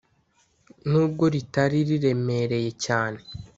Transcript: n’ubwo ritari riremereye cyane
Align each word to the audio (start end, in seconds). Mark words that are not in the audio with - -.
n’ubwo 0.89 1.23
ritari 1.33 1.79
riremereye 1.89 2.71
cyane 2.85 3.19